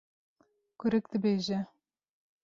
[0.79, 1.59] Kurik dibêje: